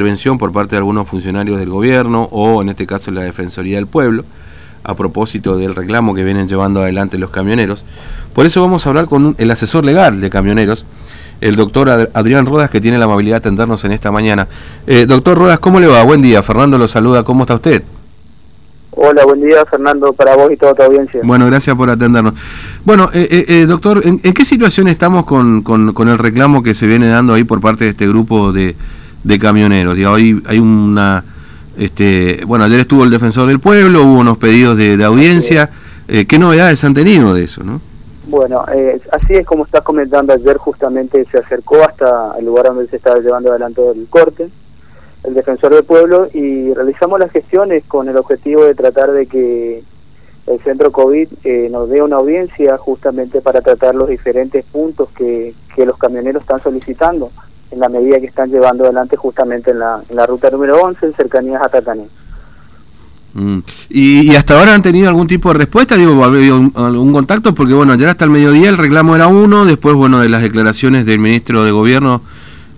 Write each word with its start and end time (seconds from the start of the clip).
intervención 0.00 0.38
por 0.38 0.52
parte 0.52 0.76
de 0.76 0.76
algunos 0.76 1.08
funcionarios 1.08 1.58
del 1.58 1.70
gobierno 1.70 2.28
o 2.30 2.62
en 2.62 2.68
este 2.68 2.86
caso 2.86 3.10
la 3.10 3.24
Defensoría 3.24 3.78
del 3.78 3.88
Pueblo 3.88 4.22
a 4.84 4.94
propósito 4.94 5.56
del 5.56 5.74
reclamo 5.74 6.14
que 6.14 6.22
vienen 6.22 6.46
llevando 6.46 6.82
adelante 6.82 7.18
los 7.18 7.30
camioneros. 7.30 7.84
Por 8.32 8.46
eso 8.46 8.62
vamos 8.62 8.86
a 8.86 8.90
hablar 8.90 9.06
con 9.06 9.34
el 9.38 9.50
asesor 9.50 9.84
legal 9.84 10.20
de 10.20 10.30
camioneros, 10.30 10.84
el 11.40 11.56
doctor 11.56 11.90
Adrián 12.14 12.46
Rodas, 12.46 12.70
que 12.70 12.80
tiene 12.80 12.96
la 12.96 13.06
amabilidad 13.06 13.38
de 13.38 13.48
atendernos 13.48 13.84
en 13.84 13.90
esta 13.90 14.12
mañana. 14.12 14.46
Eh, 14.86 15.04
doctor 15.04 15.36
Rodas, 15.36 15.58
¿cómo 15.58 15.80
le 15.80 15.88
va? 15.88 16.04
Buen 16.04 16.22
día. 16.22 16.44
Fernando 16.44 16.78
lo 16.78 16.86
saluda. 16.86 17.24
¿Cómo 17.24 17.42
está 17.42 17.56
usted? 17.56 17.82
Hola, 18.92 19.24
buen 19.24 19.40
día 19.40 19.66
Fernando, 19.66 20.12
para 20.12 20.36
vos 20.36 20.52
y 20.52 20.56
toda 20.56 20.74
tu 20.74 20.82
audiencia. 20.84 21.22
Bueno, 21.24 21.46
gracias 21.46 21.74
por 21.74 21.90
atendernos. 21.90 22.34
Bueno, 22.84 23.10
eh, 23.12 23.26
eh, 23.28 23.44
eh 23.48 23.66
doctor, 23.66 24.00
¿en, 24.04 24.20
qué 24.20 24.44
situación 24.44 24.86
estamos 24.86 25.24
con, 25.24 25.62
con, 25.62 25.92
con 25.92 26.08
el 26.08 26.18
reclamo 26.18 26.62
que 26.62 26.76
se 26.76 26.86
viene 26.86 27.08
dando 27.08 27.34
ahí 27.34 27.42
por 27.42 27.60
parte 27.60 27.82
de 27.82 27.90
este 27.90 28.06
grupo 28.06 28.52
de 28.52 28.76
de 29.24 29.38
camioneros. 29.38 29.94
Digo, 29.94 30.14
hay, 30.14 30.40
hay 30.46 30.58
una... 30.58 31.24
Este, 31.76 32.42
bueno, 32.44 32.64
ayer 32.64 32.80
estuvo 32.80 33.04
el 33.04 33.10
defensor 33.10 33.46
del 33.46 33.60
pueblo, 33.60 34.02
hubo 34.02 34.18
unos 34.18 34.38
pedidos 34.38 34.76
de, 34.76 35.02
audiencia. 35.04 35.70
Eh, 36.08 36.26
¿Qué 36.26 36.38
novedades 36.38 36.82
han 36.82 36.94
tenido 36.94 37.34
de 37.34 37.44
eso? 37.44 37.62
no 37.62 37.80
Bueno, 38.26 38.64
eh, 38.74 39.00
así 39.12 39.34
es 39.34 39.46
como 39.46 39.64
estás 39.64 39.82
comentando 39.82 40.32
ayer, 40.32 40.56
justamente 40.56 41.24
se 41.30 41.38
acercó 41.38 41.84
hasta 41.84 42.32
el 42.36 42.46
lugar 42.46 42.66
donde 42.66 42.88
se 42.88 42.96
estaba 42.96 43.20
llevando 43.20 43.50
adelante 43.50 43.80
el 43.94 44.08
corte, 44.08 44.48
el 45.22 45.34
defensor 45.34 45.72
del 45.72 45.84
pueblo, 45.84 46.28
y 46.34 46.74
realizamos 46.74 47.20
las 47.20 47.30
gestiones 47.30 47.84
con 47.84 48.08
el 48.08 48.16
objetivo 48.16 48.64
de 48.64 48.74
tratar 48.74 49.12
de 49.12 49.26
que 49.26 49.84
el 50.46 50.60
centro 50.60 50.90
COVID 50.90 51.28
eh, 51.44 51.68
nos 51.70 51.90
dé 51.90 52.02
una 52.02 52.16
audiencia 52.16 52.76
justamente 52.76 53.40
para 53.40 53.60
tratar 53.60 53.94
los 53.94 54.08
diferentes 54.08 54.64
puntos 54.64 55.10
que, 55.10 55.54
que 55.76 55.86
los 55.86 55.96
camioneros 55.96 56.42
están 56.42 56.60
solicitando 56.60 57.30
en 57.70 57.80
la 57.80 57.88
medida 57.88 58.18
que 58.18 58.26
están 58.26 58.50
llevando 58.50 58.84
adelante 58.84 59.16
justamente 59.16 59.70
en 59.70 59.80
la, 59.80 60.00
en 60.08 60.16
la 60.16 60.26
ruta 60.26 60.50
número 60.50 60.82
11, 60.82 61.06
en 61.06 61.14
cercanías 61.14 61.62
a 61.62 61.68
Tacané. 61.68 62.06
Mm. 63.34 63.58
¿Y, 63.90 64.34
hasta 64.34 64.58
ahora 64.58 64.74
han 64.74 64.82
tenido 64.82 65.08
algún 65.08 65.26
tipo 65.26 65.50
de 65.52 65.58
respuesta? 65.58 65.96
Digo, 65.96 66.24
¿había 66.24 66.54
algún 66.54 67.12
contacto? 67.12 67.54
Porque 67.54 67.74
bueno, 67.74 67.92
ayer 67.92 68.08
hasta 68.08 68.24
el 68.24 68.30
mediodía 68.30 68.68
el 68.68 68.78
reclamo 68.78 69.14
era 69.14 69.28
uno, 69.28 69.64
después 69.64 69.94
bueno, 69.94 70.20
de 70.20 70.28
las 70.28 70.42
declaraciones 70.42 71.06
del 71.06 71.18
ministro 71.18 71.64
de 71.64 71.70
Gobierno 71.70 72.22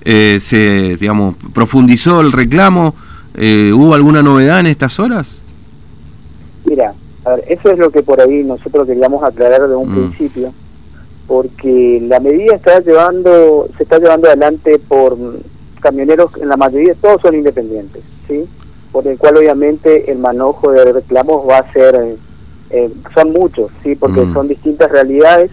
eh, 0.05 0.39
se, 0.41 0.97
digamos, 0.97 1.37
profundizó 1.53 2.21
el 2.21 2.33
reclamo. 2.33 2.95
Eh, 3.35 3.73
¿Hubo 3.73 3.95
alguna 3.95 4.23
novedad 4.23 4.61
en 4.61 4.67
estas 4.67 4.99
horas? 4.99 5.43
Mira, 6.65 6.95
a 7.25 7.31
ver, 7.31 7.45
eso 7.49 7.71
es 7.71 7.79
lo 7.79 7.91
que 7.91 8.03
por 8.03 8.21
ahí 8.21 8.43
nosotros 8.43 8.87
queríamos 8.87 9.23
aclarar 9.23 9.69
de 9.69 9.77
un 9.77 9.91
mm. 9.91 9.95
principio 9.95 10.53
porque 11.31 12.03
la 12.09 12.19
medida 12.19 12.57
está 12.57 12.81
llevando, 12.81 13.69
se 13.77 13.85
está 13.85 14.01
llevando 14.01 14.27
adelante 14.27 14.81
por 14.81 15.17
camioneros, 15.79 16.33
en 16.37 16.49
la 16.49 16.57
mayoría 16.57 16.93
todos 17.01 17.23
son 17.23 17.37
independientes, 17.37 18.03
¿sí? 18.27 18.49
Por 18.91 19.07
el 19.07 19.17
cual 19.17 19.37
obviamente 19.37 20.11
el 20.11 20.19
manojo 20.19 20.73
de 20.73 20.93
reclamos 20.93 21.49
va 21.49 21.59
a 21.59 21.73
ser, 21.73 22.17
eh, 22.71 22.91
son 23.15 23.33
muchos, 23.33 23.71
¿sí? 23.85 23.95
Porque 23.95 24.23
mm. 24.23 24.35
son 24.35 24.49
distintas 24.49 24.91
realidades. 24.91 25.53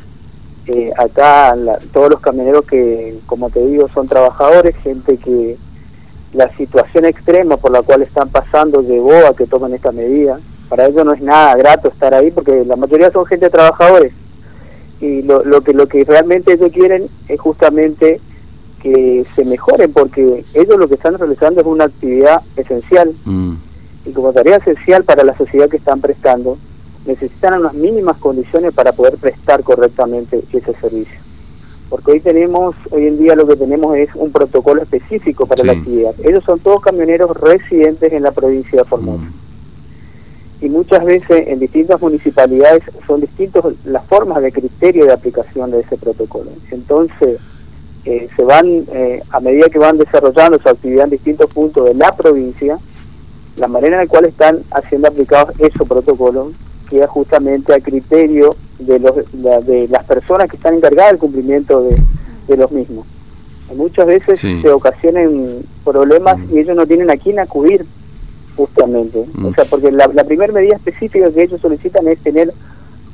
Eh, 0.65 0.91
acá 0.97 1.55
todos 1.93 2.09
los 2.09 2.21
camioneros 2.21 2.65
que, 2.65 3.19
como 3.27 3.51
te 3.51 3.63
digo, 3.63 3.87
son 3.93 4.07
trabajadores, 4.07 4.75
gente 4.77 5.17
que 5.17 5.57
la 6.33 6.49
situación 6.57 7.05
extrema 7.05 7.57
por 7.57 7.69
la 7.69 7.83
cual 7.83 8.01
están 8.01 8.29
pasando 8.29 8.81
llevó 8.81 9.27
a 9.27 9.35
que 9.35 9.45
tomen 9.45 9.75
esta 9.75 9.91
medida. 9.91 10.39
Para 10.69 10.87
ellos 10.87 11.05
no 11.05 11.13
es 11.13 11.21
nada 11.21 11.55
grato 11.55 11.89
estar 11.89 12.15
ahí 12.15 12.31
porque 12.31 12.65
la 12.65 12.75
mayoría 12.75 13.11
son 13.11 13.27
gente 13.27 13.51
trabajadores 13.51 14.11
y 14.99 15.21
lo, 15.21 15.43
lo 15.43 15.61
que 15.61 15.73
lo 15.73 15.87
que 15.87 16.03
realmente 16.03 16.53
ellos 16.53 16.71
quieren 16.71 17.07
es 17.27 17.39
justamente 17.39 18.19
que 18.81 19.25
se 19.35 19.45
mejoren 19.45 19.91
porque 19.91 20.43
ellos 20.53 20.77
lo 20.77 20.87
que 20.87 20.95
están 20.95 21.17
realizando 21.17 21.61
es 21.61 21.67
una 21.67 21.85
actividad 21.85 22.41
esencial. 22.55 23.13
Mm. 23.25 23.53
y 24.05 24.11
como 24.11 24.31
tarea 24.31 24.57
esencial 24.57 25.03
para 25.03 25.23
la 25.23 25.35
sociedad 25.37 25.69
que 25.69 25.77
están 25.77 25.99
prestando 25.99 26.57
necesitan 27.05 27.59
unas 27.59 27.73
mínimas 27.73 28.17
condiciones 28.17 28.73
para 28.73 28.91
poder 28.91 29.17
prestar 29.17 29.63
correctamente 29.63 30.41
ese 30.51 30.73
servicio. 30.73 31.19
Porque 31.89 32.11
hoy 32.11 32.19
tenemos 32.19 32.75
hoy 32.91 33.07
en 33.07 33.17
día 33.17 33.33
lo 33.35 33.47
que 33.47 33.55
tenemos 33.55 33.95
es 33.95 34.09
un 34.15 34.31
protocolo 34.31 34.81
específico 34.81 35.45
para 35.45 35.63
la 35.63 35.71
actividad. 35.71 36.13
Ellos 36.21 36.43
son 36.43 36.59
todos 36.59 36.81
camioneros 36.81 37.35
residentes 37.37 38.11
en 38.11 38.23
la 38.23 38.31
provincia 38.31 38.81
de 38.81 38.83
Formosa. 38.83 39.23
Mm 39.23 39.46
y 40.59 40.69
muchas 40.69 41.05
veces 41.05 41.47
en 41.47 41.59
distintas 41.59 42.01
municipalidades 42.01 42.83
son 43.05 43.21
distintas 43.21 43.63
las 43.85 44.05
formas 44.05 44.41
de 44.41 44.51
criterio 44.51 45.05
de 45.05 45.13
aplicación 45.13 45.71
de 45.71 45.81
ese 45.81 45.97
protocolo. 45.97 46.49
Entonces, 46.71 47.39
eh, 48.05 48.27
se 48.35 48.43
van, 48.43 48.65
eh, 48.91 49.21
a 49.29 49.39
medida 49.39 49.69
que 49.69 49.77
van 49.77 49.97
desarrollando 49.97 50.57
su 50.59 50.67
actividad 50.69 51.05
en 51.05 51.11
distintos 51.11 51.53
puntos 51.53 51.85
de 51.85 51.93
la 51.93 52.15
provincia, 52.15 52.79
la 53.57 53.67
manera 53.67 53.97
en 53.97 54.07
la 54.07 54.09
cual 54.09 54.25
están 54.25 54.59
haciendo 54.71 55.07
aplicados 55.07 55.59
esos 55.59 55.87
protocolos 55.87 56.53
queda 56.89 57.07
justamente 57.07 57.73
a 57.73 57.81
criterio 57.81 58.55
de, 58.79 58.99
los, 58.99 59.15
de 59.33 59.87
las 59.89 60.05
personas 60.05 60.49
que 60.49 60.55
están 60.55 60.75
encargadas 60.75 61.11
del 61.11 61.19
cumplimiento 61.19 61.83
de, 61.83 62.55
los 62.55 62.71
mismos. 62.71 63.05
muchas 63.75 64.07
veces 64.07 64.39
se 64.39 64.69
ocasionan 64.69 65.57
problemas 65.83 66.37
y 66.49 66.59
ellos 66.59 66.77
no 66.77 66.87
tienen 66.87 67.09
a 67.09 67.17
quién 67.17 67.39
acudir 67.39 67.85
justamente. 68.57 69.23
O 69.43 69.53
sea, 69.53 69.65
porque 69.65 69.91
la, 69.91 70.07
primera 70.25 70.51
medida 70.51 70.75
específica 70.75 71.31
que 71.31 71.43
ellos 71.43 71.61
solicitan 71.61 72.07
es 72.07 72.19
tener 72.19 72.51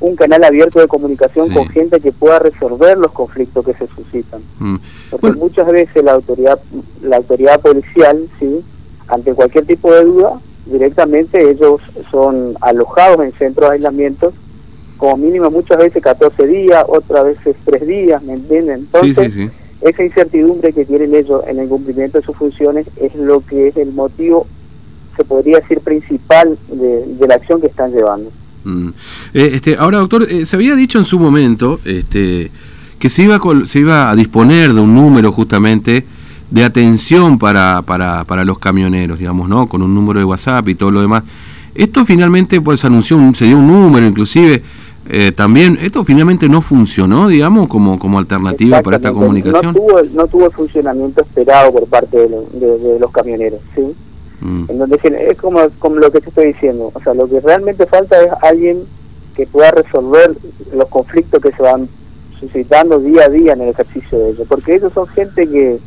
un 0.00 0.16
canal 0.16 0.42
abierto 0.42 0.80
de 0.80 0.88
comunicación 0.88 1.50
con 1.50 1.68
gente 1.68 2.00
que 2.00 2.10
pueda 2.10 2.40
resolver 2.40 2.98
los 2.98 3.12
conflictos 3.12 3.64
que 3.64 3.74
se 3.74 3.86
suscitan. 3.86 4.42
Mm. 4.58 4.76
Porque 5.10 5.38
muchas 5.38 5.66
veces 5.68 6.02
la 6.02 6.12
autoridad 6.12 6.58
la 7.02 7.18
autoridad 7.18 7.60
policial, 7.60 8.26
sí, 8.40 8.64
ante 9.06 9.34
cualquier 9.34 9.66
tipo 9.66 9.92
de 9.92 10.04
duda, 10.04 10.40
directamente 10.66 11.50
ellos 11.50 11.80
son 12.10 12.56
alojados 12.60 13.20
en 13.24 13.32
centros 13.32 13.68
de 13.68 13.74
aislamiento 13.76 14.32
como 14.96 15.16
mínimo 15.16 15.50
muchas 15.50 15.78
veces 15.78 16.02
14 16.02 16.46
días, 16.46 16.84
otras 16.88 17.24
veces 17.24 17.56
3 17.64 17.86
días, 17.86 18.22
¿me 18.22 18.34
entienden? 18.34 18.86
Entonces, 18.92 19.50
esa 19.80 20.02
incertidumbre 20.02 20.72
que 20.72 20.84
tienen 20.84 21.14
ellos 21.14 21.42
en 21.46 21.58
el 21.58 21.68
cumplimiento 21.68 22.18
de 22.18 22.24
sus 22.24 22.36
funciones 22.36 22.86
es 22.96 23.14
lo 23.14 23.40
que 23.40 23.68
es 23.68 23.76
el 23.76 23.92
motivo 23.92 24.46
se 25.16 25.24
podría 25.24 25.58
decir, 25.58 25.80
principal 25.80 26.58
de, 26.68 27.26
la 27.26 27.34
acción 27.34 27.60
que 27.60 27.68
están 27.68 27.92
llevando. 27.92 28.30
Mm. 28.64 28.88
Eh, 29.34 29.50
este, 29.54 29.76
ahora, 29.78 29.98
doctor, 29.98 30.26
eh, 30.28 30.46
se 30.46 30.56
había 30.56 30.74
dicho 30.74 30.98
en 30.98 31.04
su 31.04 31.18
momento 31.18 31.80
este, 31.84 32.50
que 32.98 33.08
se 33.08 33.22
iba, 33.22 33.38
se 33.66 33.78
iba 33.78 34.10
a 34.10 34.16
disponer 34.16 34.72
de 34.72 34.80
un 34.80 34.94
número 34.94 35.32
justamente 35.32 36.04
de 36.50 36.64
atención 36.64 37.38
para, 37.38 37.82
para, 37.82 38.24
para 38.24 38.44
los 38.44 38.58
camioneros, 38.58 39.18
digamos, 39.18 39.48
¿no? 39.48 39.66
Con 39.66 39.82
un 39.82 39.94
número 39.94 40.18
de 40.20 40.24
WhatsApp 40.24 40.68
y 40.68 40.74
todo 40.74 40.90
lo 40.90 41.00
demás. 41.00 41.24
Esto 41.74 42.06
finalmente 42.06 42.60
pues 42.60 42.84
anunció, 42.84 43.18
se 43.34 43.46
dio 43.46 43.58
un 43.58 43.66
número 43.66 44.06
inclusive, 44.06 44.62
eh, 45.08 45.32
también, 45.32 45.78
esto 45.82 46.04
finalmente 46.04 46.48
no 46.48 46.62
funcionó, 46.62 47.28
digamos, 47.28 47.68
como, 47.68 47.98
como 47.98 48.18
alternativa 48.18 48.80
para 48.80 48.96
esta 48.96 49.12
comunicación. 49.12 49.66
No 49.66 49.72
tuvo, 49.72 50.02
no 50.14 50.26
tuvo 50.26 50.46
el 50.46 50.52
funcionamiento 50.52 51.20
esperado 51.20 51.72
por 51.72 51.86
parte 51.86 52.16
de, 52.16 52.78
de 52.78 52.98
los 52.98 53.10
camioneros, 53.10 53.60
¿sí? 53.74 53.82
Mm. 54.44 54.66
En 54.68 54.78
donde 54.78 55.00
es 55.02 55.38
como, 55.38 55.58
como 55.78 55.96
lo 55.96 56.12
que 56.12 56.20
te 56.20 56.28
estoy 56.28 56.48
diciendo, 56.48 56.92
o 56.92 57.00
sea, 57.00 57.14
lo 57.14 57.26
que 57.26 57.40
realmente 57.40 57.86
falta 57.86 58.22
es 58.22 58.30
alguien 58.42 58.84
que 59.34 59.46
pueda 59.46 59.70
resolver 59.70 60.36
los 60.72 60.88
conflictos 60.90 61.42
que 61.42 61.50
se 61.52 61.62
van 61.62 61.88
suscitando 62.38 63.00
día 63.00 63.24
a 63.24 63.28
día 63.30 63.54
en 63.54 63.62
el 63.62 63.70
ejercicio 63.70 64.18
de 64.18 64.30
ellos, 64.30 64.46
porque 64.46 64.74
ellos 64.74 64.92
son 64.92 65.06
gente 65.08 65.48
que, 65.48 65.78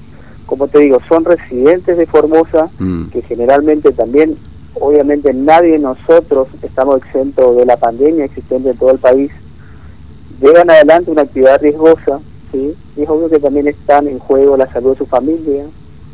como 0.47 0.67
te 0.67 0.79
digo, 0.79 0.99
son 1.07 1.23
residentes 1.23 1.97
de 1.97 2.07
Formosa, 2.07 2.69
mm. 2.79 3.09
que 3.09 3.21
generalmente 3.21 3.91
también, 3.91 4.35
obviamente 4.73 5.31
nadie 5.35 5.73
de 5.73 5.79
nosotros 5.79 6.47
estamos 6.63 6.97
exentos 7.03 7.57
de 7.57 7.65
la 7.65 7.77
pandemia 7.77 8.25
existente 8.25 8.71
en 8.71 8.77
todo 8.77 8.89
el 8.89 8.99
país, 8.99 9.31
llevan 10.41 10.71
adelante 10.71 11.11
una 11.11 11.21
actividad 11.21 11.61
riesgosa, 11.61 12.19
¿sí? 12.51 12.73
y 12.95 13.03
es 13.03 13.09
obvio 13.09 13.29
que 13.29 13.39
también 13.39 13.67
están 13.67 14.07
en 14.07 14.17
juego 14.17 14.57
la 14.57 14.71
salud 14.73 14.93
de 14.93 14.97
su 14.97 15.05
familia, 15.05 15.65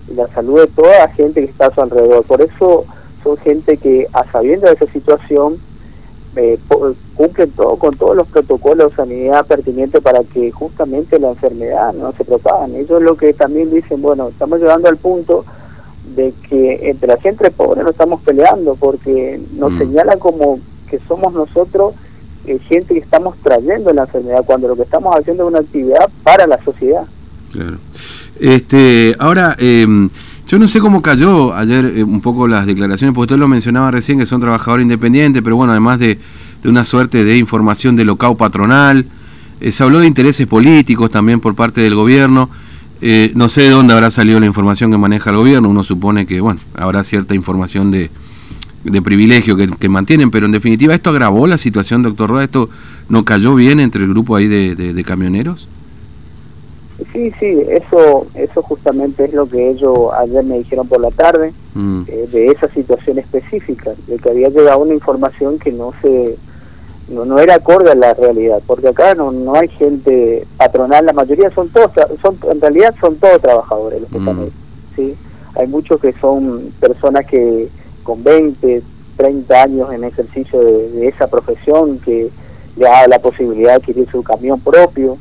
la 0.08 0.28
salud 0.30 0.62
de 0.62 0.68
toda 0.68 1.00
la 1.00 1.08
gente 1.10 1.42
que 1.42 1.50
está 1.50 1.68
a 1.68 1.74
su 1.74 1.82
alrededor. 1.82 2.24
Por 2.24 2.42
eso 2.42 2.86
son 3.24 3.38
gente 3.38 3.78
que, 3.78 4.08
a 4.14 4.30
sabiendo 4.32 4.68
de 4.68 4.74
esa 4.74 4.88
situación, 4.88 5.58
eh, 6.36 6.58
cumplen 7.14 7.52
todo 7.52 7.76
con 7.76 7.96
todos 7.96 8.16
los 8.16 8.28
protocolos 8.28 8.90
de 8.90 8.96
sanidad 8.96 9.46
pertinentes 9.46 10.02
para 10.02 10.24
que 10.24 10.52
justamente 10.52 11.20
la 11.20 11.30
enfermedad 11.30 11.94
no 11.94 12.12
se 12.14 12.26
propague. 12.26 12.80
Ellos 12.80 13.02
lo 13.02 13.16
que 13.16 13.34
también 13.34 13.72
dicen, 13.72 14.02
bueno, 14.02 14.30
estamos 14.30 14.60
llegando 14.60 14.90
al 14.90 14.98
punto 14.98 15.46
de 16.16 16.34
que 16.50 16.90
entre 16.90 17.08
la 17.08 17.18
gente 17.18 17.50
pobre 17.52 17.84
no 17.84 17.92
estamos 17.92 18.22
peleando 18.22 18.76
porque 18.76 19.40
nos 19.54 19.72
mm. 19.72 19.78
señala 19.78 20.18
como 20.18 20.60
que 20.90 21.00
somos 21.08 21.34
nosotros 21.34 21.94
eh, 22.46 22.60
gente 22.60 22.94
que 22.94 23.00
estamos 23.00 23.38
trayendo 23.38 23.94
la 23.94 24.02
enfermedad 24.02 24.44
cuando 24.46 24.68
lo 24.68 24.76
que 24.76 24.84
estamos 24.84 25.16
haciendo 25.16 25.44
es 25.44 25.50
una 25.50 25.60
actividad 25.60 26.10
para 26.24 26.46
la 26.46 26.62
sociedad. 26.64 27.06
Claro. 27.52 27.78
Este, 28.40 29.16
ahora, 29.20 29.56
em, 29.60 30.10
yo 30.48 30.60
no 30.60 30.68
sé 30.68 30.80
cómo 30.80 31.02
cayó 31.02 31.54
ayer 31.56 31.94
eh, 31.98 32.04
un 32.04 32.22
poco 32.22 32.48
las 32.48 32.66
declaraciones, 32.66 33.14
porque 33.14 33.34
usted 33.34 33.40
lo 33.40 33.48
mencionaba 33.48 33.92
recién 33.92 34.20
que 34.20 34.26
son 34.26 34.42
trabajadores 34.42 34.84
independientes, 34.84 35.42
pero 35.42 35.56
bueno, 35.56 35.72
además 35.72 36.00
de, 36.00 36.20
una 36.66 36.84
suerte 36.84 37.24
de 37.26 37.38
información 37.38 37.96
de 37.96 38.06
locao 38.06 38.38
patronal, 38.38 39.06
eh, 39.60 39.72
se 39.72 39.84
habló 39.84 40.00
de 40.00 40.08
intereses 40.08 40.48
políticos 40.48 41.10
también 41.10 41.40
por 41.40 41.56
parte 41.56 41.82
del 41.82 41.96
gobierno. 41.96 42.50
Eh, 43.02 43.32
no 43.36 43.50
sé 43.50 43.64
de 43.64 43.70
dónde 43.70 43.94
habrá 43.94 44.10
salido 44.10 44.40
la 44.40 44.46
información 44.46 44.90
que 44.90 44.98
maneja 44.98 45.30
el 45.30 45.36
gobierno, 45.36 45.70
uno 45.70 45.84
supone 45.84 46.26
que, 46.26 46.40
bueno, 46.40 46.62
habrá 46.74 47.04
cierta 47.04 47.36
información 47.36 47.92
de, 47.92 48.10
de 48.84 49.02
privilegio 49.02 49.56
que, 49.56 49.90
mantienen, 49.90 50.30
pero 50.30 50.46
en 50.46 50.52
definitiva, 50.52 50.94
¿esto 50.94 51.10
agravó 51.10 51.48
la 51.48 51.58
situación, 51.58 52.04
doctor 52.04 52.30
Roa? 52.30 52.44
¿Esto 52.44 52.70
no 53.10 53.24
cayó 53.24 53.56
bien 53.56 53.80
entre 53.80 54.04
el 54.04 54.10
grupo 54.10 54.36
ahí 54.36 54.48
de, 54.48 55.04
camioneros? 55.06 55.68
Sí, 57.12 57.32
sí, 57.40 57.62
eso, 57.70 58.28
eso 58.36 58.62
justamente 58.62 59.26
es 59.26 59.34
lo 59.34 59.48
que 59.48 59.72
ellos 59.72 60.10
ayer 60.16 60.44
me 60.44 60.60
dijeron 60.60 60.88
por 60.88 61.02
la 61.02 61.12
tarde, 61.12 61.54
mm. 61.74 62.04
eh, 62.08 62.28
de 62.32 62.48
esa 62.48 62.70
situación 62.70 63.18
específica, 63.18 63.94
de 64.08 64.18
que 64.18 64.30
había 64.30 64.50
llegado 64.50 64.80
una 64.80 64.94
información 64.94 65.58
que 65.58 65.72
no 65.72 65.94
se 66.02 66.38
no, 67.10 67.26
no 67.26 67.40
era 67.40 67.56
acorde 67.56 67.92
a 67.92 67.96
la 67.96 68.14
realidad, 68.14 68.62
porque 68.66 68.88
acá 68.88 69.14
no, 69.16 69.32
no 69.32 69.56
hay 69.56 69.68
gente 69.68 70.46
patronal, 70.58 71.06
la 71.06 71.14
mayoría 71.14 71.50
son 71.50 71.70
todos, 71.70 71.92
son 72.22 72.38
en 72.50 72.62
realidad 72.62 72.96
son 73.02 73.16
todos 73.18 73.42
trabajadores 73.42 74.02
los 74.02 74.10
que 74.10 74.18
están 74.18 74.38
mm. 74.38 74.42
ahí, 74.42 74.52
¿sí? 74.96 75.16
Hay 75.56 75.68
muchos 75.68 76.00
que 76.00 76.14
son 76.14 76.74
personas 76.80 77.26
que 77.26 77.70
con 78.04 78.24
20, 78.24 78.82
30 79.18 79.62
años 79.62 79.94
en 79.94 80.04
ejercicio 80.04 80.60
de, 80.60 81.08
esa 81.08 81.28
profesión, 81.28 82.00
que 82.00 82.30
le 82.76 82.86
da 82.86 83.08
la 83.08 83.20
posibilidad 83.20 83.70
de 83.70 83.76
adquirir 83.76 84.10
su 84.10 84.24
camión 84.24 84.60
propio, 84.60 85.18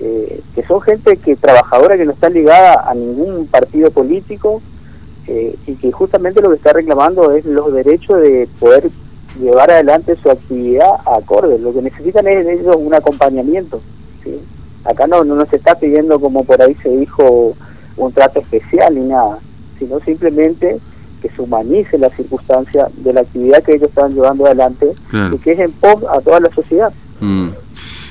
eh, 0.00 0.40
que 0.54 0.62
son 0.64 0.80
gente 0.80 1.16
que 1.16 1.36
trabajadora 1.36 1.96
que 1.96 2.04
no 2.04 2.12
está 2.12 2.28
ligada 2.28 2.88
a 2.88 2.94
ningún 2.94 3.46
partido 3.46 3.90
político 3.90 4.62
eh, 5.26 5.56
y 5.66 5.74
que 5.74 5.90
justamente 5.90 6.40
lo 6.40 6.50
que 6.50 6.56
está 6.56 6.72
reclamando 6.72 7.32
es 7.32 7.44
los 7.44 7.72
derechos 7.72 8.20
de 8.20 8.48
poder 8.60 8.90
llevar 9.40 9.70
adelante 9.70 10.16
su 10.16 10.30
actividad 10.30 10.88
acorde. 11.04 11.58
Lo 11.58 11.72
que 11.72 11.82
necesitan 11.82 12.26
es 12.28 12.46
ellos 12.46 12.76
un 12.78 12.94
acompañamiento. 12.94 13.80
¿sí? 14.22 14.40
Acá 14.84 15.06
no, 15.06 15.24
no 15.24 15.44
se 15.46 15.56
está 15.56 15.74
pidiendo, 15.74 16.20
como 16.20 16.44
por 16.44 16.62
ahí 16.62 16.74
se 16.82 16.88
dijo, 16.90 17.54
un 17.96 18.12
trato 18.12 18.40
especial 18.40 18.94
ni 18.94 19.06
nada, 19.06 19.38
sino 19.78 20.00
simplemente 20.00 20.78
que 21.20 21.28
se 21.30 21.42
humanice 21.42 21.98
la 21.98 22.10
circunstancia 22.10 22.88
de 22.96 23.12
la 23.12 23.20
actividad 23.20 23.62
que 23.62 23.74
ellos 23.74 23.88
están 23.88 24.14
llevando 24.14 24.46
adelante 24.46 24.92
y 25.32 25.38
que 25.38 25.52
es 25.52 25.58
en 25.58 25.72
pos 25.72 26.04
a 26.08 26.20
toda 26.20 26.40
la 26.40 26.50
sociedad. 26.50 26.92
Mm. 27.20 27.48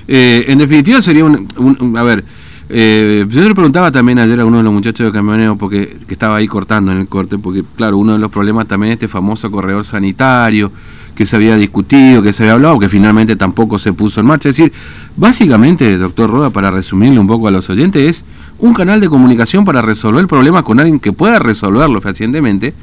Eh, 0.08 0.46
en 0.48 0.58
definitiva 0.58 1.02
sería 1.02 1.26
un, 1.26 1.98
a 1.98 2.04
ver, 2.04 2.24
eh, 2.70 3.26
yo 3.30 3.42
le 3.48 3.54
preguntaba 3.54 3.92
también 3.92 4.20
ayer 4.20 4.40
a 4.40 4.46
uno 4.46 4.58
de 4.58 4.64
los 4.64 4.74
muchachos 4.74 5.06
de 5.06 5.12
camioneo 5.12 5.58
porque 5.58 5.98
que 6.08 6.14
estaba 6.14 6.38
ahí 6.38 6.48
cortando 6.48 6.92
en 6.92 7.00
el 7.00 7.08
corte, 7.08 7.38
porque 7.38 7.64
claro, 7.76 7.98
uno 7.98 8.14
de 8.14 8.20
los 8.20 8.32
problemas 8.32 8.68
también 8.68 8.92
es 8.92 8.96
este 8.96 9.08
famoso 9.08 9.50
corredor 9.52 9.86
sanitario, 9.86 10.72
que 11.16 11.26
se 11.26 11.36
había 11.36 11.56
discutido, 11.56 12.22
que 12.22 12.32
se 12.32 12.44
había 12.44 12.54
hablado, 12.54 12.78
que 12.78 12.90
finalmente 12.90 13.36
tampoco 13.36 13.80
se 13.80 13.92
puso 13.92 14.20
en 14.20 14.28
marcha. 14.28 14.50
Es 14.50 14.58
decir, 14.58 14.72
básicamente, 15.16 15.98
doctor 15.98 16.30
Roda, 16.30 16.52
para 16.52 16.70
resumirle 16.70 17.20
un 17.20 17.28
poco 17.28 17.48
a 17.48 17.52
los 17.52 17.70
oyentes, 17.70 18.04
es 18.04 18.26
un 18.60 18.74
canal 18.74 19.02
de 19.02 19.10
comunicación 19.10 19.66
para 19.66 19.82
resolver 19.82 20.22
el 20.22 20.28
problema 20.28 20.64
con 20.64 20.80
alguien 20.80 21.00
que 21.00 21.14
pueda 21.14 21.40
resolverlo 21.40 22.02
fehacientemente 22.02 22.74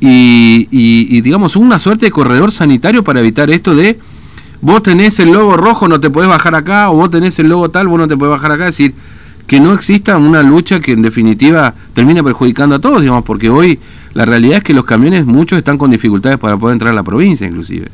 y, 0.00 0.68
y, 0.70 1.20
digamos, 1.20 1.56
una 1.56 1.78
suerte 1.78 2.06
de 2.06 2.10
corredor 2.10 2.50
sanitario 2.52 3.04
para 3.04 3.20
evitar 3.20 3.50
esto 3.50 3.74
de 3.74 3.98
vos 4.60 4.82
tenés 4.82 5.18
el 5.18 5.32
logo 5.32 5.56
rojo, 5.56 5.88
no 5.88 6.00
te 6.00 6.10
podés 6.10 6.28
bajar 6.28 6.54
acá, 6.54 6.90
o 6.90 6.94
vos 6.94 7.10
tenés 7.10 7.38
el 7.38 7.48
logo 7.48 7.70
tal, 7.70 7.88
vos 7.88 7.98
no 7.98 8.08
te 8.08 8.16
podés 8.16 8.32
bajar 8.32 8.52
acá. 8.52 8.68
Es 8.68 8.76
decir, 8.76 8.94
que 9.46 9.60
no 9.60 9.74
exista 9.74 10.16
una 10.16 10.42
lucha 10.42 10.80
que 10.80 10.92
en 10.92 11.02
definitiva 11.02 11.74
termine 11.94 12.22
perjudicando 12.22 12.76
a 12.76 12.78
todos, 12.78 13.00
digamos, 13.00 13.24
porque 13.24 13.50
hoy 13.50 13.80
la 14.14 14.24
realidad 14.24 14.58
es 14.58 14.64
que 14.64 14.74
los 14.74 14.84
camiones, 14.84 15.26
muchos 15.26 15.58
están 15.58 15.78
con 15.78 15.90
dificultades 15.90 16.38
para 16.38 16.56
poder 16.56 16.74
entrar 16.74 16.92
a 16.92 16.94
la 16.94 17.02
provincia, 17.02 17.46
inclusive. 17.46 17.88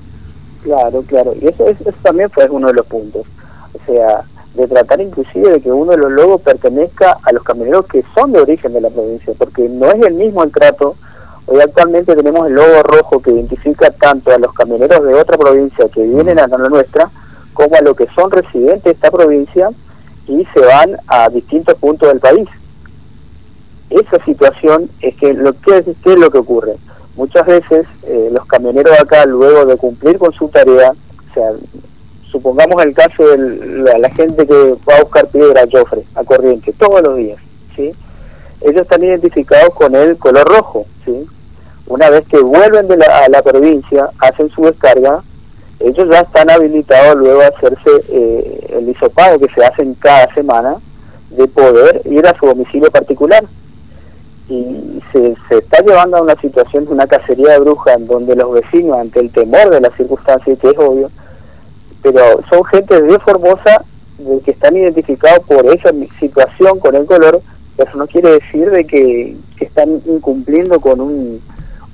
Claro, 0.62 1.02
claro, 1.02 1.34
y 1.40 1.46
eso, 1.46 1.66
eso 1.68 1.84
también 2.02 2.28
fue 2.30 2.48
uno 2.50 2.68
de 2.68 2.74
los 2.74 2.86
puntos. 2.86 3.24
O 3.72 3.78
sea, 3.86 4.24
de 4.56 4.66
tratar 4.66 5.00
inclusive 5.00 5.50
de 5.50 5.60
que 5.60 5.70
uno 5.70 5.92
de 5.92 5.98
los 5.98 6.10
logos 6.10 6.40
pertenezca 6.40 7.18
a 7.22 7.32
los 7.32 7.42
camioneros 7.42 7.86
que 7.86 8.02
son 8.14 8.32
de 8.32 8.40
origen 8.40 8.72
de 8.72 8.80
la 8.80 8.90
provincia, 8.90 9.32
porque 9.38 9.68
no 9.68 9.90
es 9.92 10.04
el 10.04 10.14
mismo 10.14 10.42
el 10.42 10.50
trato. 10.50 10.96
Hoy 11.46 11.60
actualmente 11.60 12.16
tenemos 12.16 12.46
el 12.48 12.54
logo 12.54 12.82
rojo 12.82 13.22
que 13.22 13.30
identifica 13.30 13.90
tanto 13.90 14.32
a 14.32 14.38
los 14.38 14.52
camioneros 14.52 15.04
de 15.04 15.14
otra 15.14 15.38
provincia 15.38 15.88
que 15.88 16.02
vienen 16.02 16.38
a 16.38 16.46
la 16.46 16.58
nuestra, 16.58 17.10
como 17.52 17.76
a 17.76 17.80
los 17.82 17.96
que 17.96 18.08
son 18.14 18.30
residentes 18.30 18.84
de 18.84 18.90
esta 18.90 19.10
provincia 19.10 19.70
y 20.26 20.44
se 20.52 20.60
van 20.60 20.96
a 21.06 21.28
distintos 21.28 21.74
puntos 21.76 22.08
del 22.08 22.20
país. 22.20 22.48
Esa 23.90 24.22
situación 24.24 24.90
es 25.00 25.14
que 25.16 25.34
lo 25.34 25.52
que 25.52 25.78
es, 25.78 25.84
¿qué 26.02 26.14
es 26.14 26.18
lo 26.18 26.30
que 26.30 26.38
ocurre 26.38 26.76
muchas 27.16 27.46
veces 27.46 27.86
eh, 28.06 28.28
los 28.30 28.46
camioneros 28.46 28.98
acá 29.00 29.24
luego 29.26 29.64
de 29.64 29.76
cumplir 29.76 30.18
con 30.18 30.32
su 30.32 30.48
tarea 30.48 30.92
o 30.92 31.34
sea 31.34 31.50
supongamos 32.30 32.82
el 32.84 32.94
caso 32.94 33.26
de 33.26 33.98
la, 33.98 34.10
gente 34.10 34.46
que 34.46 34.74
va 34.88 34.96
a 34.98 35.02
buscar 35.02 35.26
piedra 35.28 35.62
a 35.62 36.20
a 36.20 36.24
corriente 36.24 36.72
todos 36.74 37.02
los 37.02 37.16
días 37.16 37.38
sí 37.74 37.92
ellos 38.60 38.82
están 38.82 39.02
identificados 39.02 39.70
con 39.74 39.94
el 39.94 40.18
color 40.18 40.46
rojo 40.46 40.86
sí 41.04 41.26
una 41.86 42.10
vez 42.10 42.26
que 42.26 42.38
vuelven 42.38 42.88
de 42.88 42.96
la, 42.96 43.24
a 43.24 43.28
la 43.28 43.42
provincia 43.42 44.10
hacen 44.20 44.48
su 44.50 44.64
descarga 44.64 45.22
ellos 45.80 46.08
ya 46.10 46.20
están 46.20 46.50
habilitados 46.50 47.16
luego 47.16 47.42
a 47.42 47.48
hacerse 47.48 47.90
eh, 48.08 48.76
el 48.78 48.88
hisopado 48.88 49.38
que 49.38 49.48
se 49.48 49.64
hacen 49.64 49.94
cada 49.94 50.32
semana 50.34 50.76
de 51.30 51.46
poder 51.48 52.00
ir 52.06 52.26
a 52.26 52.36
su 52.38 52.46
domicilio 52.46 52.90
particular. 52.90 53.44
Y 54.48 55.02
se, 55.12 55.34
está 55.50 55.82
llevando 55.82 56.16
a 56.16 56.22
una 56.22 56.36
situación 56.36 56.86
de 56.86 56.92
una 56.92 57.06
cacería 57.06 57.52
de 57.52 57.58
brujas 57.58 57.96
en 57.96 58.06
donde 58.06 58.36
los 58.36 58.52
vecinos, 58.52 58.98
ante 58.98 59.20
el 59.20 59.30
temor 59.30 59.70
de 59.70 59.80
las 59.80 59.94
circunstancias, 59.94 60.58
que 60.58 60.68
es 60.68 60.78
obvio, 60.78 61.10
pero 62.02 62.40
son 62.48 62.64
gente 62.64 63.02
de 63.02 63.18
Formosa 63.18 63.84
de 64.18 64.40
que 64.40 64.52
están 64.52 64.76
identificados 64.76 65.40
por 65.46 65.66
esa 65.66 65.90
situación 66.20 66.78
con 66.78 66.94
el 66.94 67.04
color, 67.04 67.42
eso 67.76 67.98
no 67.98 68.06
quiere 68.06 68.30
decir 68.30 68.70
de 68.70 68.86
que, 68.86 69.36
están 69.60 70.00
incumpliendo 70.06 70.80
con 70.80 71.00
un, 71.00 71.42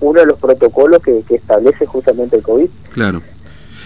uno 0.03 0.21
de 0.21 0.27
los 0.27 0.39
protocolos 0.39 1.03
que, 1.03 1.25
establece 1.31 1.87
justamente 1.87 2.37
el 2.37 2.43
COVID. 2.43 2.69
Claro. 2.93 3.23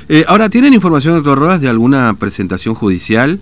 Eh, 0.08 0.24
ahora, 0.28 0.48
¿tienen 0.48 0.74
información, 0.74 1.14
doctor 1.14 1.38
Rodas, 1.38 1.60
de 1.60 1.68
alguna 1.68 2.14
presentación 2.18 2.74
judicial? 2.74 3.40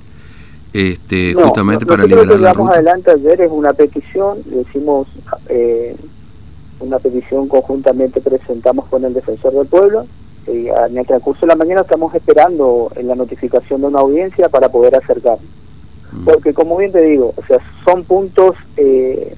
este, 0.74 1.34
justamente 1.34 1.86
para 1.86 2.02
liberar 2.02 2.26
lo 2.26 2.32
que 2.32 2.38
llevamos 2.40 2.70
adelante 2.70 3.12
ayer 3.12 3.42
es 3.42 3.50
una 3.50 3.72
petición, 3.72 4.38
le 4.50 4.62
hicimos 4.62 5.06
eh, 5.48 5.94
una 6.80 6.98
petición 6.98 7.46
conjuntamente 7.46 8.20
presentamos 8.20 8.86
con 8.86 9.04
el 9.04 9.14
defensor 9.14 9.52
del 9.52 9.68
pueblo 9.68 10.04
y 10.48 10.66
en 10.66 10.98
el 10.98 11.06
transcurso 11.06 11.42
de 11.42 11.46
la 11.46 11.54
mañana 11.54 11.82
estamos 11.82 12.12
esperando 12.12 12.90
en 12.96 13.06
la 13.06 13.14
notificación 13.14 13.82
de 13.82 13.86
una 13.86 14.00
audiencia 14.00 14.48
para 14.48 14.68
poder 14.68 14.96
acercar 14.96 15.38
mm. 16.10 16.24
porque 16.24 16.52
como 16.52 16.76
bien 16.76 16.90
te 16.90 17.02
digo 17.02 17.32
o 17.36 17.46
sea 17.46 17.58
son 17.84 18.02
puntos 18.02 18.56
eh, 18.76 19.36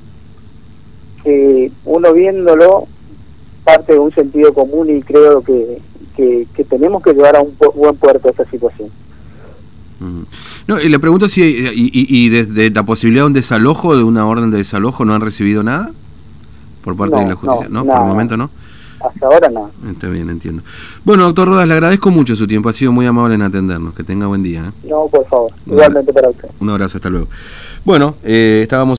que 1.22 1.70
uno 1.84 2.14
viéndolo 2.14 2.88
parte 3.66 3.92
de 3.92 3.98
un 3.98 4.12
sentido 4.12 4.54
común 4.54 4.88
y 4.88 5.02
creo 5.02 5.42
que, 5.42 5.82
que, 6.16 6.46
que 6.54 6.64
tenemos 6.64 7.02
que 7.02 7.12
llevar 7.12 7.36
a 7.36 7.42
un 7.42 7.54
buen 7.74 7.96
puerto 7.96 8.30
esa 8.30 8.46
situación 8.46 8.88
no, 10.66 10.80
y 10.80 10.88
le 10.88 10.98
pregunto 10.98 11.28
si, 11.28 11.42
y, 11.42 12.28
desde 12.28 12.70
la 12.70 12.82
posibilidad 12.82 13.22
de 13.22 13.28
un 13.28 13.32
desalojo, 13.32 13.96
de 13.96 14.02
una 14.02 14.26
orden 14.26 14.50
de 14.50 14.58
desalojo, 14.58 15.04
¿no 15.04 15.14
han 15.14 15.20
recibido 15.20 15.62
nada? 15.62 15.90
Por 16.82 16.96
parte 16.96 17.16
de 17.16 17.26
la 17.26 17.34
justicia, 17.34 17.68
¿no? 17.70 17.84
Por 17.84 17.96
el 17.96 18.06
momento 18.06 18.36
no. 18.36 18.50
Hasta 19.00 19.26
ahora 19.26 19.48
no. 19.48 19.70
Está 19.90 20.08
bien, 20.08 20.30
entiendo. 20.30 20.62
Bueno, 21.04 21.24
doctor 21.24 21.48
Rodas, 21.48 21.68
le 21.68 21.74
agradezco 21.74 22.10
mucho 22.10 22.34
su 22.34 22.46
tiempo, 22.46 22.68
ha 22.68 22.72
sido 22.72 22.92
muy 22.92 23.06
amable 23.06 23.34
en 23.34 23.42
atendernos. 23.42 23.94
Que 23.94 24.02
tenga 24.02 24.26
buen 24.26 24.42
día. 24.42 24.66
¿eh? 24.66 24.88
No, 24.88 25.06
por 25.06 25.26
favor, 25.26 25.52
igualmente 25.66 26.12
para 26.12 26.30
usted. 26.30 26.48
Un 26.60 26.70
abrazo, 26.70 26.98
hasta 26.98 27.10
luego. 27.10 27.28
Bueno, 27.84 28.16
eh, 28.24 28.60
estábamos. 28.62 28.94